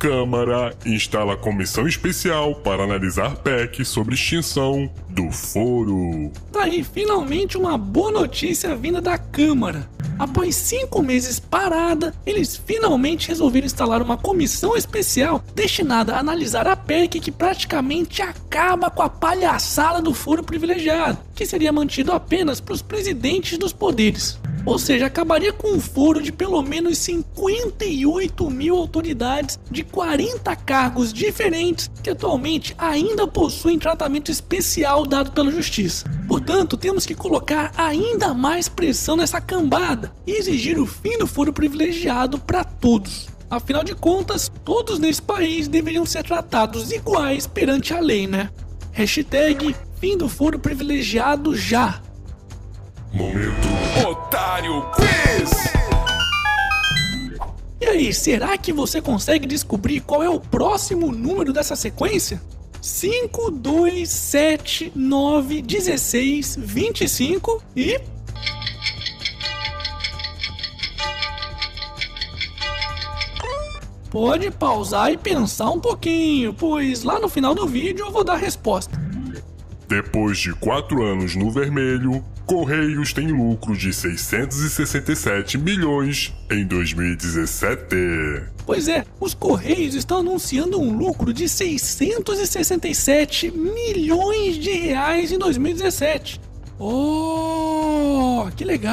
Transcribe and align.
Câmara 0.00 0.74
instala 0.86 1.36
comissão 1.36 1.86
especial 1.86 2.54
para 2.54 2.84
analisar 2.84 3.36
PEC 3.36 3.84
sobre 3.84 4.14
extinção 4.14 4.90
do 5.10 5.30
foro. 5.30 6.32
Tá 6.50 6.62
aí 6.62 6.82
finalmente 6.82 7.58
uma 7.58 7.76
boa 7.76 8.10
notícia 8.10 8.74
vinda 8.74 8.98
da 9.02 9.18
Câmara. 9.18 9.86
Após 10.18 10.56
cinco 10.56 11.02
meses 11.02 11.38
parada, 11.38 12.14
eles 12.24 12.56
finalmente 12.56 13.28
resolveram 13.28 13.66
instalar 13.66 14.00
uma 14.00 14.16
comissão 14.16 14.74
especial 14.74 15.44
destinada 15.54 16.14
a 16.14 16.20
analisar 16.20 16.66
a 16.66 16.74
PEC 16.74 17.20
que 17.20 17.30
praticamente 17.30 18.22
acaba 18.22 18.88
com 18.88 19.02
a 19.02 19.08
palhaçada 19.10 20.00
do 20.00 20.14
foro 20.14 20.42
privilegiado, 20.42 21.18
que 21.34 21.44
seria 21.44 21.72
mantido 21.72 22.10
apenas 22.10 22.58
para 22.58 22.72
os 22.72 22.80
presidentes 22.80 23.58
dos 23.58 23.74
poderes. 23.74 24.38
Ou 24.64 24.78
seja, 24.78 25.06
acabaria 25.06 25.52
com 25.52 25.72
um 25.72 25.80
foro 25.80 26.22
de 26.22 26.30
pelo 26.30 26.62
menos 26.62 26.98
58 26.98 28.50
mil 28.50 28.76
autoridades 28.76 29.58
de 29.70 29.82
40 29.82 30.54
cargos 30.56 31.12
diferentes 31.12 31.90
que 32.02 32.10
atualmente 32.10 32.74
ainda 32.78 33.26
possuem 33.26 33.78
tratamento 33.78 34.30
especial 34.30 35.06
dado 35.06 35.32
pela 35.32 35.50
justiça. 35.50 36.04
Portanto, 36.28 36.76
temos 36.76 37.06
que 37.06 37.14
colocar 37.14 37.72
ainda 37.76 38.34
mais 38.34 38.68
pressão 38.68 39.16
nessa 39.16 39.40
cambada 39.40 40.12
e 40.26 40.32
exigir 40.32 40.78
o 40.78 40.86
fim 40.86 41.18
do 41.18 41.26
foro 41.26 41.52
privilegiado 41.52 42.38
para 42.38 42.62
todos. 42.64 43.28
Afinal 43.50 43.82
de 43.82 43.94
contas, 43.94 44.50
todos 44.64 44.98
nesse 45.00 45.20
país 45.20 45.66
deveriam 45.66 46.06
ser 46.06 46.22
tratados 46.22 46.92
iguais 46.92 47.46
perante 47.46 47.92
a 47.92 47.98
lei, 47.98 48.26
né? 48.26 48.50
Hashtag 48.92 49.74
fim 50.00 50.16
do 50.16 50.28
foro 50.28 50.58
privilegiado 50.58 51.56
já. 51.56 52.00
Momento 53.12 53.79
Otário 54.30 54.86
Quiz! 54.92 55.50
E 57.80 57.84
aí, 57.84 58.14
será 58.14 58.56
que 58.56 58.72
você 58.72 59.02
consegue 59.02 59.44
descobrir 59.44 59.98
qual 59.98 60.22
é 60.22 60.28
o 60.28 60.38
próximo 60.38 61.10
número 61.10 61.52
dessa 61.52 61.74
sequência? 61.74 62.40
5, 62.80 63.50
2, 63.50 64.08
7, 64.08 64.92
9, 64.94 65.62
16, 65.62 66.56
25 66.60 67.60
e. 67.74 68.00
Pode 74.10 74.48
pausar 74.52 75.10
e 75.10 75.16
pensar 75.16 75.70
um 75.70 75.80
pouquinho, 75.80 76.54
pois 76.54 77.02
lá 77.02 77.18
no 77.18 77.28
final 77.28 77.52
do 77.52 77.66
vídeo 77.66 78.06
eu 78.06 78.12
vou 78.12 78.22
dar 78.22 78.34
a 78.34 78.36
resposta. 78.36 79.09
Depois 79.90 80.38
de 80.38 80.54
quatro 80.54 81.02
anos 81.02 81.34
no 81.34 81.50
vermelho, 81.50 82.24
Correios 82.46 83.12
tem 83.12 83.26
lucro 83.26 83.76
de 83.76 83.92
667 83.92 85.58
milhões 85.58 86.32
em 86.48 86.64
2017. 86.64 87.96
Pois 88.64 88.86
é, 88.86 89.04
os 89.18 89.34
Correios 89.34 89.96
estão 89.96 90.18
anunciando 90.18 90.80
um 90.80 90.96
lucro 90.96 91.32
de 91.32 91.48
667 91.48 93.50
milhões 93.50 94.58
de 94.58 94.70
reais 94.70 95.32
em 95.32 95.38
2017. 95.38 96.40
Oh, 96.78 98.46
que 98.56 98.64
legal! 98.64 98.90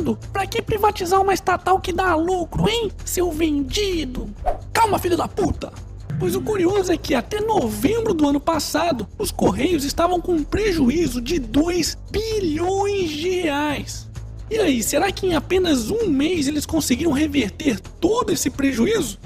Vendo? 0.00 0.18
Pra 0.32 0.46
que 0.46 0.62
privatizar 0.62 1.20
uma 1.20 1.34
estatal 1.34 1.78
que 1.78 1.92
dá 1.92 2.14
lucro, 2.14 2.68
hein? 2.68 2.90
Seu 3.04 3.30
vendido! 3.30 4.30
Calma, 4.72 4.98
filho 4.98 5.16
da 5.16 5.28
puta! 5.28 5.70
Pois 6.18 6.34
o 6.34 6.40
curioso 6.40 6.90
é 6.90 6.96
que 6.96 7.14
até 7.14 7.40
novembro 7.40 8.12
do 8.12 8.26
ano 8.26 8.40
passado, 8.40 9.06
os 9.18 9.30
Correios 9.30 9.84
estavam 9.84 10.20
com 10.20 10.32
um 10.32 10.44
prejuízo 10.44 11.20
de 11.20 11.38
2 11.38 11.96
bilhões 12.10 13.10
de 13.10 13.30
reais. 13.42 14.08
E 14.50 14.58
aí, 14.58 14.82
será 14.82 15.12
que 15.12 15.26
em 15.26 15.34
apenas 15.34 15.90
um 15.90 16.08
mês 16.08 16.48
eles 16.48 16.66
conseguiram 16.66 17.12
reverter 17.12 17.78
todo 18.00 18.32
esse 18.32 18.50
prejuízo? 18.50 19.18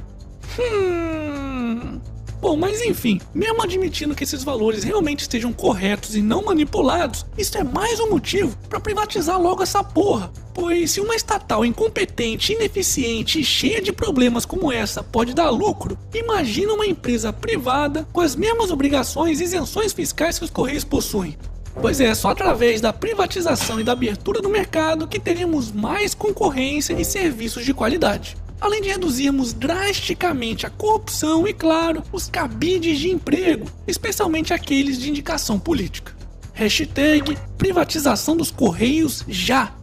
Hum. 0.59 1.04
Bom, 2.45 2.59
mas 2.59 2.83
enfim, 2.83 3.19
mesmo 3.33 3.63
admitindo 3.63 4.15
que 4.15 4.23
esses 4.23 4.45
valores 4.45 4.85
realmente 4.85 5.21
estejam 5.21 5.51
corretos 5.51 6.15
e 6.15 6.21
não 6.21 6.45
manipulados, 6.45 7.25
isso 7.39 7.57
é 7.57 7.65
mais 7.65 7.99
um 7.99 8.11
motivo 8.11 8.55
para 8.69 8.79
privatizar 8.79 9.41
logo 9.41 9.63
essa 9.63 9.83
porra. 9.83 10.31
Pois 10.53 10.91
se 10.91 11.01
uma 11.01 11.17
estatal 11.17 11.65
incompetente, 11.65 12.53
ineficiente 12.53 13.41
e 13.41 13.45
cheia 13.45 13.81
de 13.81 13.95
problemas 13.95 14.45
como 14.45 14.71
essa 14.71 15.03
pode 15.03 15.33
dar 15.33 15.49
lucro, 15.49 15.97
imagina 16.13 16.75
uma 16.75 16.85
empresa 16.85 17.33
privada 17.33 18.07
com 18.13 18.21
as 18.21 18.37
mesmas 18.37 18.71
obrigações 18.71 19.41
e 19.41 19.45
isenções 19.45 19.95
fiscais 19.95 20.39
que 20.39 20.45
os 20.45 20.51
Correios 20.51 20.85
possuem. 20.85 21.39
Pois 21.81 21.99
é, 21.99 22.15
só 22.15 22.29
através 22.29 22.79
da 22.79 22.93
privatização 22.93 23.81
e 23.81 23.85
da 23.85 23.93
abertura 23.93 24.43
do 24.43 24.51
mercado 24.51 25.09
que 25.09 25.19
teremos 25.19 25.73
mais 25.73 26.15
concorrência 26.15 26.93
e 26.93 27.07
serviços 27.07 27.65
de 27.65 27.73
qualidade 27.73 28.37
além 28.65 28.81
de 28.81 28.89
reduzirmos 28.89 29.53
drasticamente 29.53 30.65
a 30.67 30.71
corrupção 30.71 31.47
e, 31.47 31.53
claro, 31.53 32.03
os 32.11 32.31
cabides 32.31 32.99
de 32.99 33.11
emprego, 33.11 33.71
especialmente 33.87 34.55
aqueles 34.55 34.99
de 34.99 35.11
indicação 35.11 35.59
política. 35.59 36.17
Hashtag 36.55 37.37
privatização 37.59 38.35
dos 38.37 38.51
Correios 38.51 39.23
já. 39.29 39.75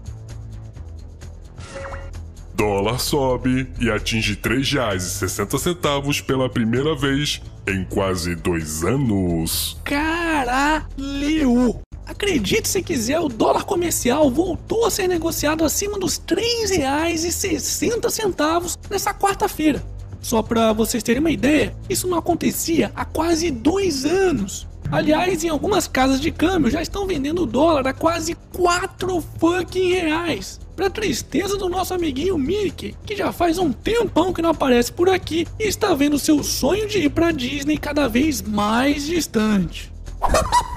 Dólar 2.56 3.00
sobe 3.00 3.68
e 3.80 3.92
atinge 3.92 4.34
R$ 4.34 4.56
3,60 4.58 6.26
pela 6.26 6.50
primeira 6.50 6.96
vez 6.96 7.40
em 7.68 7.84
quase 7.86 8.36
dois 8.36 8.84
anos. 8.84 9.80
Caralho! 9.84 11.80
Acredite 12.22 12.70
se 12.70 12.84
quiser, 12.84 13.20
o 13.20 13.28
dólar 13.28 13.64
comercial 13.64 14.30
voltou 14.30 14.86
a 14.86 14.92
ser 14.92 15.08
negociado 15.08 15.66
acima 15.66 15.98
dos 15.98 16.18
R$ 16.18 16.36
3,60 16.68 18.78
nessa 18.92 19.12
quarta-feira. 19.12 19.84
Só 20.22 20.44
para 20.44 20.72
vocês 20.72 21.02
terem 21.02 21.20
uma 21.20 21.32
ideia, 21.32 21.76
isso 21.90 22.08
não 22.08 22.20
acontecia 22.20 22.92
há 22.96 23.04
quase 23.04 23.50
dois 23.50 24.06
anos. 24.06 24.68
Aliás, 24.92 25.44
em 25.44 25.50
algumas 25.50 25.88
casas 25.88 26.22
de 26.22 26.30
câmbio 26.30 26.70
já 26.70 26.80
estão 26.80 27.08
vendendo 27.08 27.42
o 27.42 27.48
dólar 27.48 27.88
a 27.88 27.94
quase 27.94 28.38
4 28.54 29.20
fucking 29.40 29.92
reais. 29.92 30.60
Pra 30.76 30.92
tristeza 30.92 31.58
do 31.58 31.70
nosso 31.70 31.96
amiguinho 31.96 32.38
Mickey, 32.38 32.96
que 33.04 33.16
já 33.16 33.32
faz 33.32 33.58
um 33.58 33.74
tempão 33.74 34.32
que 34.32 34.44
não 34.44 34.52
aparece 34.52 34.92
por 34.92 35.10
aqui 35.10 35.48
e 35.60 35.64
está 35.64 35.96
vendo 35.96 36.20
seu 36.20 36.44
sonho 36.44 36.88
de 36.88 37.00
ir 37.00 37.10
pra 37.10 37.32
Disney 37.32 37.80
cada 37.80 38.08
vez 38.08 38.44
mais 38.44 39.08
distante. 39.08 39.92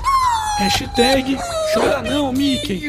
Hashtag 0.57 1.37
chora 1.75 2.01
não, 2.01 2.33
Mickey. 2.33 2.89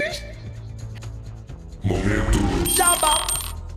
Momento 1.83 2.69
Jabá! 2.69 3.25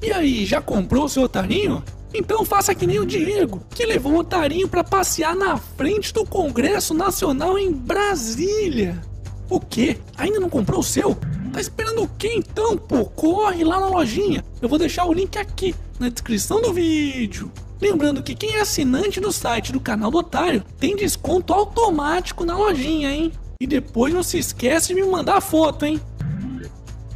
E 0.02 0.12
aí, 0.12 0.44
já 0.44 0.60
comprou 0.60 1.04
o 1.04 1.08
seu 1.08 1.22
otarinho? 1.22 1.82
Então 2.12 2.44
faça 2.44 2.74
que 2.74 2.86
nem 2.86 2.98
o 2.98 3.06
Diego, 3.06 3.62
que 3.70 3.86
levou 3.86 4.12
o 4.12 4.18
otarinho 4.18 4.68
para 4.68 4.84
passear 4.84 5.34
na 5.34 5.56
frente 5.56 6.12
do 6.12 6.24
Congresso 6.26 6.92
Nacional 6.92 7.58
em 7.58 7.72
Brasília. 7.72 9.00
O 9.48 9.58
quê? 9.58 9.98
Ainda 10.18 10.38
não 10.38 10.50
comprou 10.50 10.80
o 10.80 10.84
seu? 10.84 11.16
Tá 11.52 11.60
esperando 11.60 12.02
o 12.02 12.08
quê 12.18 12.34
então, 12.36 12.76
pô? 12.76 13.06
Corre 13.06 13.64
lá 13.64 13.80
na 13.80 13.88
lojinha. 13.88 14.44
Eu 14.60 14.68
vou 14.68 14.78
deixar 14.78 15.06
o 15.06 15.14
link 15.14 15.38
aqui 15.38 15.74
na 15.98 16.10
descrição 16.10 16.60
do 16.60 16.74
vídeo. 16.74 17.50
Lembrando 17.80 18.22
que 18.22 18.34
quem 18.34 18.56
é 18.56 18.60
assinante 18.60 19.18
do 19.18 19.32
site 19.32 19.72
do 19.72 19.80
canal 19.80 20.10
do 20.10 20.18
Otário 20.18 20.62
tem 20.78 20.94
desconto 20.94 21.54
automático 21.54 22.44
na 22.44 22.56
lojinha, 22.56 23.10
hein? 23.10 23.32
E 23.60 23.66
depois 23.66 24.14
não 24.14 24.22
se 24.22 24.38
esquece 24.38 24.94
de 24.94 24.96
me 25.00 25.02
mandar 25.02 25.38
a 25.38 25.40
foto, 25.40 25.84
hein? 25.84 26.00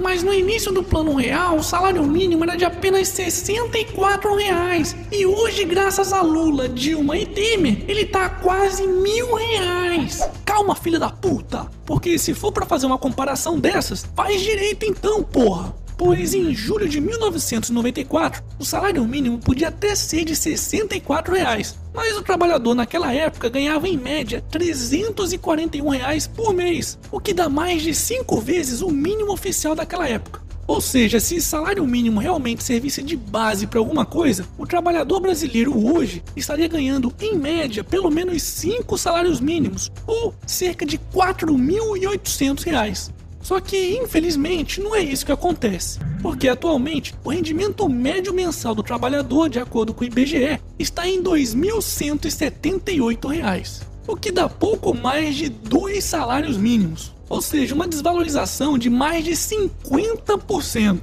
Mas 0.00 0.22
no 0.22 0.32
início 0.32 0.72
do 0.72 0.82
plano 0.82 1.14
real, 1.14 1.56
o 1.56 1.62
salário 1.62 2.02
mínimo 2.02 2.42
era 2.44 2.56
de 2.56 2.64
apenas 2.64 3.08
64 3.08 4.34
reais. 4.34 4.96
E 5.12 5.26
hoje, 5.26 5.64
graças 5.64 6.12
a 6.12 6.22
Lula, 6.22 6.68
Dilma 6.68 7.18
e 7.18 7.26
Temer, 7.26 7.84
ele 7.86 8.06
tá 8.06 8.24
a 8.24 8.30
quase 8.30 8.86
mil 8.86 9.34
reais. 9.34 10.26
Calma, 10.44 10.74
filha 10.74 10.98
da 10.98 11.10
puta! 11.10 11.68
Porque 11.84 12.18
se 12.18 12.32
for 12.32 12.50
para 12.50 12.64
fazer 12.64 12.86
uma 12.86 12.98
comparação 12.98 13.58
dessas, 13.58 14.06
faz 14.16 14.40
direito 14.40 14.86
então, 14.86 15.22
porra! 15.22 15.74
Pois 16.00 16.32
em 16.32 16.54
julho 16.54 16.88
de 16.88 16.98
1994 16.98 18.42
o 18.58 18.64
salário 18.64 19.04
mínimo 19.04 19.38
podia 19.38 19.68
até 19.68 19.94
ser 19.94 20.24
de 20.24 20.34
64 20.34 21.34
reais, 21.34 21.78
mas 21.92 22.16
o 22.16 22.22
trabalhador 22.22 22.74
naquela 22.74 23.12
época 23.12 23.50
ganhava 23.50 23.86
em 23.86 23.98
média 23.98 24.42
341 24.50 25.86
reais 25.90 26.26
por 26.26 26.54
mês, 26.54 26.98
o 27.12 27.20
que 27.20 27.34
dá 27.34 27.50
mais 27.50 27.82
de 27.82 27.94
5 27.94 28.40
vezes 28.40 28.80
o 28.80 28.88
mínimo 28.88 29.30
oficial 29.30 29.74
daquela 29.74 30.08
época. 30.08 30.40
Ou 30.66 30.80
seja, 30.80 31.20
se 31.20 31.38
salário 31.38 31.86
mínimo 31.86 32.18
realmente 32.18 32.64
servisse 32.64 33.02
de 33.02 33.16
base 33.16 33.66
para 33.66 33.78
alguma 33.78 34.06
coisa, 34.06 34.46
o 34.56 34.66
trabalhador 34.66 35.20
brasileiro 35.20 35.92
hoje 35.92 36.22
estaria 36.34 36.66
ganhando, 36.66 37.12
em 37.20 37.36
média, 37.36 37.84
pelo 37.84 38.10
menos 38.10 38.42
5 38.42 38.96
salários 38.96 39.38
mínimos, 39.38 39.92
ou 40.06 40.34
cerca 40.46 40.86
de 40.86 40.96
R$ 40.96 41.02
4.800. 41.12 43.19
Só 43.40 43.60
que, 43.60 43.96
infelizmente, 43.96 44.80
não 44.80 44.94
é 44.94 45.00
isso 45.00 45.24
que 45.24 45.32
acontece, 45.32 45.98
porque 46.22 46.48
atualmente 46.48 47.14
o 47.24 47.30
rendimento 47.30 47.88
médio 47.88 48.34
mensal 48.34 48.74
do 48.74 48.82
trabalhador, 48.82 49.48
de 49.48 49.58
acordo 49.58 49.94
com 49.94 50.02
o 50.02 50.06
IBGE, 50.06 50.60
está 50.78 51.08
em 51.08 51.16
R$ 51.16 51.24
2.178, 51.24 53.82
o 54.06 54.16
que 54.16 54.30
dá 54.30 54.48
pouco 54.48 54.94
mais 54.94 55.34
de 55.36 55.48
dois 55.48 56.04
salários 56.04 56.56
mínimos, 56.56 57.12
ou 57.28 57.40
seja, 57.40 57.74
uma 57.74 57.88
desvalorização 57.88 58.76
de 58.76 58.90
mais 58.90 59.24
de 59.24 59.32
50%. 59.32 61.00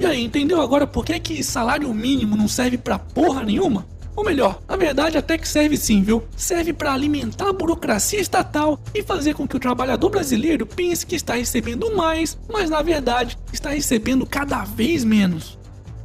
E 0.00 0.06
aí, 0.06 0.24
entendeu 0.24 0.60
agora 0.60 0.86
por 0.86 1.04
que, 1.04 1.18
que 1.20 1.42
salário 1.42 1.92
mínimo 1.92 2.36
não 2.36 2.48
serve 2.48 2.78
pra 2.78 2.98
porra 2.98 3.44
nenhuma? 3.44 3.86
Ou 4.16 4.24
melhor, 4.24 4.60
na 4.68 4.76
verdade 4.76 5.18
até 5.18 5.36
que 5.36 5.48
serve 5.48 5.76
sim, 5.76 6.02
viu? 6.02 6.22
Serve 6.36 6.72
para 6.72 6.92
alimentar 6.92 7.48
a 7.48 7.52
burocracia 7.52 8.20
estatal 8.20 8.78
e 8.94 9.02
fazer 9.02 9.34
com 9.34 9.46
que 9.46 9.56
o 9.56 9.60
trabalhador 9.60 10.08
brasileiro 10.08 10.66
pense 10.66 11.04
que 11.04 11.16
está 11.16 11.34
recebendo 11.34 11.94
mais, 11.96 12.38
mas 12.48 12.70
na 12.70 12.80
verdade 12.80 13.36
está 13.52 13.70
recebendo 13.70 14.24
cada 14.24 14.64
vez 14.64 15.04
menos. 15.04 15.58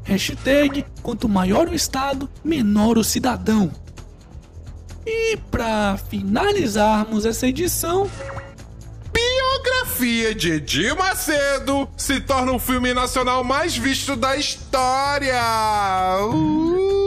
Hashtag, 0.03 0.85
quanto 1.03 1.29
maior 1.29 1.67
o 1.67 1.75
Estado, 1.75 2.27
menor 2.44 2.97
o 2.97 3.03
cidadão. 3.03 3.71
E 5.05 5.38
para 5.51 5.97
finalizarmos 6.09 7.25
essa 7.25 7.47
edição, 7.47 8.09
Biografia 9.13 10.33
de 10.33 10.53
Edir 10.53 10.95
Macedo 10.95 11.88
se 11.95 12.19
torna 12.19 12.53
o 12.53 12.59
filme 12.59 12.94
nacional 12.94 13.44
mais 13.44 13.77
visto 13.77 14.15
da 14.15 14.35
história. 14.35 15.35
Uh. 16.31 16.99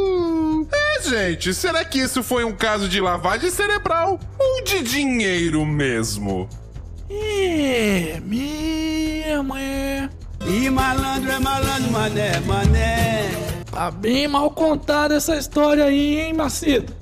Gente, 1.04 1.52
será 1.52 1.84
que 1.84 1.98
isso 1.98 2.22
foi 2.22 2.44
um 2.44 2.52
caso 2.52 2.88
de 2.88 3.00
lavagem 3.00 3.50
cerebral 3.50 4.18
ou 4.38 4.62
de 4.62 4.82
dinheiro 4.82 5.66
mesmo? 5.66 6.48
é 7.10 8.20
mesmo, 8.20 9.56
é. 9.56 10.08
E 10.46 10.70
malandro 10.70 11.30
é 11.30 11.38
malandro, 11.38 11.90
mané, 11.90 12.40
mané. 12.40 13.30
Tá 13.70 13.90
bem 13.90 14.28
mal 14.28 14.50
contada 14.50 15.14
essa 15.14 15.36
história 15.36 15.84
aí, 15.84 16.20
hein, 16.20 16.32
Macedo? 16.32 16.92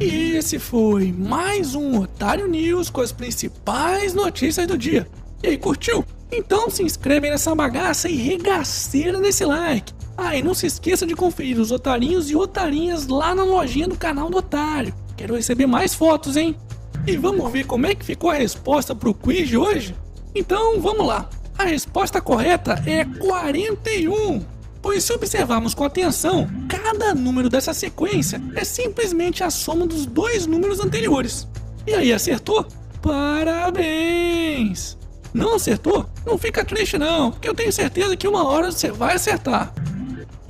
E 0.00 0.32
esse 0.36 0.58
foi 0.58 1.12
mais 1.12 1.74
um 1.74 2.00
Otário 2.00 2.48
News 2.48 2.90
com 2.90 3.00
as 3.00 3.12
principais 3.12 4.14
notícias 4.14 4.66
do 4.66 4.76
dia. 4.76 5.06
E 5.42 5.48
aí, 5.48 5.58
curtiu? 5.58 6.04
Então 6.30 6.70
se 6.70 6.82
inscreve 6.82 7.30
nessa 7.30 7.54
bagaça 7.54 8.08
e 8.08 8.16
regaceira 8.16 9.20
nesse 9.20 9.44
like. 9.44 9.92
Ah, 10.24 10.36
e 10.36 10.42
não 10.42 10.54
se 10.54 10.66
esqueça 10.66 11.04
de 11.04 11.16
conferir 11.16 11.58
os 11.58 11.72
otarinhos 11.72 12.30
e 12.30 12.36
otarinhas 12.36 13.08
lá 13.08 13.34
na 13.34 13.42
lojinha 13.42 13.88
do 13.88 13.96
canal 13.96 14.30
do 14.30 14.38
Otário. 14.38 14.94
Quero 15.16 15.34
receber 15.34 15.66
mais 15.66 15.94
fotos, 15.94 16.36
hein? 16.36 16.56
E 17.04 17.16
vamos 17.16 17.50
ver 17.50 17.66
como 17.66 17.86
é 17.86 17.94
que 17.94 18.04
ficou 18.04 18.30
a 18.30 18.34
resposta 18.34 18.94
pro 18.94 19.12
quiz 19.12 19.48
de 19.48 19.56
hoje? 19.56 19.96
Então 20.32 20.80
vamos 20.80 21.04
lá. 21.04 21.28
A 21.58 21.64
resposta 21.64 22.20
correta 22.20 22.80
é 22.86 23.04
41. 23.04 24.44
Pois 24.80 25.02
se 25.02 25.12
observarmos 25.12 25.74
com 25.74 25.82
atenção, 25.82 26.48
cada 26.68 27.12
número 27.16 27.48
dessa 27.48 27.74
sequência 27.74 28.40
é 28.54 28.62
simplesmente 28.62 29.42
a 29.42 29.50
soma 29.50 29.88
dos 29.88 30.06
dois 30.06 30.46
números 30.46 30.78
anteriores. 30.78 31.48
E 31.84 31.94
aí, 31.94 32.12
acertou? 32.12 32.64
Parabéns! 33.02 34.96
Não 35.34 35.56
acertou? 35.56 36.06
Não 36.24 36.38
fica 36.38 36.64
triste 36.64 36.96
não, 36.96 37.32
porque 37.32 37.48
eu 37.48 37.54
tenho 37.54 37.72
certeza 37.72 38.16
que 38.16 38.28
uma 38.28 38.46
hora 38.46 38.70
você 38.70 38.92
vai 38.92 39.16
acertar. 39.16 39.72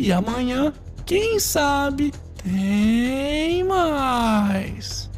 E 0.02 0.10
amanhã, 0.10 0.72
quem 1.06 1.38
sabe, 1.38 2.12
tem 2.42 3.62
mais. 3.62 5.08